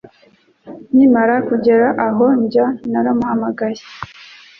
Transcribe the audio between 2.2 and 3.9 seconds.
njya, naramuhamagaye.